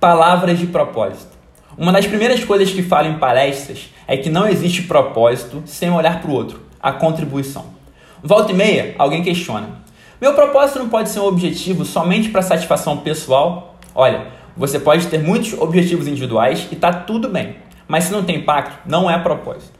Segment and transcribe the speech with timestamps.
[0.00, 1.36] Palavras de propósito.
[1.76, 6.22] Uma das primeiras coisas que falo em palestras é que não existe propósito sem olhar
[6.22, 7.66] para o outro, a contribuição.
[8.22, 9.68] Volta e meia, alguém questiona:
[10.18, 13.76] Meu propósito não pode ser um objetivo somente para satisfação pessoal?
[13.94, 17.56] Olha, você pode ter muitos objetivos individuais e está tudo bem,
[17.86, 19.78] mas se não tem impacto, não é propósito.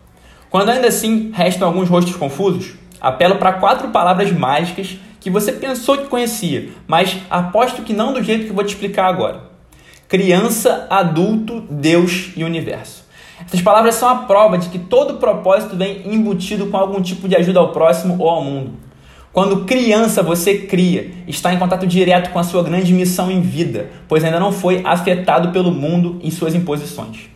[0.50, 5.96] Quando ainda assim restam alguns rostos confusos, apelo para quatro palavras mágicas que você pensou
[5.96, 9.48] que conhecia, mas aposto que não do jeito que vou te explicar agora
[10.10, 13.04] criança, adulto, Deus e universo.
[13.46, 17.36] Essas palavras são a prova de que todo propósito vem embutido com algum tipo de
[17.36, 18.72] ajuda ao próximo ou ao mundo.
[19.32, 23.88] Quando criança você cria, está em contato direto com a sua grande missão em vida,
[24.08, 27.30] pois ainda não foi afetado pelo mundo em suas imposições.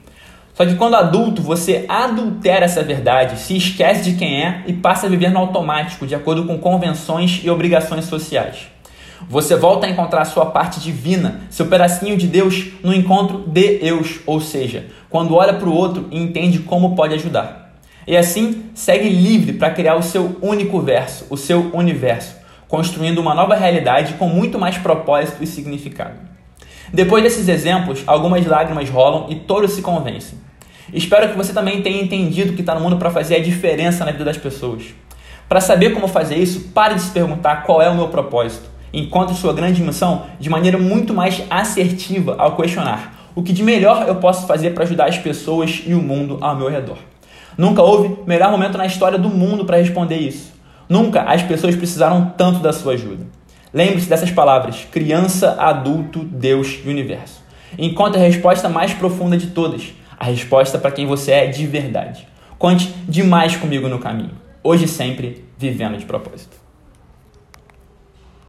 [0.52, 5.06] Só que quando adulto você adultera essa verdade, se esquece de quem é e passa
[5.06, 8.73] a viver no automático, de acordo com convenções e obrigações sociais.
[9.28, 13.78] Você volta a encontrar a sua parte divina, seu pedacinho de Deus no encontro de
[13.78, 17.74] Deus, ou seja, quando olha para o outro e entende como pode ajudar.
[18.06, 22.36] E assim segue livre para criar o seu único verso, o seu universo,
[22.68, 26.18] construindo uma nova realidade com muito mais propósito e significado.
[26.92, 30.38] Depois desses exemplos, algumas lágrimas rolam e todos se convencem.
[30.92, 34.12] Espero que você também tenha entendido que está no mundo para fazer a diferença na
[34.12, 34.82] vida das pessoas.
[35.48, 39.34] Para saber como fazer isso, pare de se perguntar qual é o meu propósito encontre
[39.34, 44.16] sua grande missão de maneira muito mais assertiva ao questionar o que de melhor eu
[44.16, 46.98] posso fazer para ajudar as pessoas e o mundo ao meu redor.
[47.58, 50.52] Nunca houve melhor momento na história do mundo para responder isso.
[50.88, 53.26] Nunca as pessoas precisaram tanto da sua ajuda.
[53.72, 57.42] Lembre-se dessas palavras: criança, adulto, Deus e universo.
[57.76, 62.26] Encontre a resposta mais profunda de todas, a resposta para quem você é de verdade.
[62.56, 64.32] Conte demais comigo no caminho.
[64.62, 66.63] Hoje sempre, vivendo de propósito.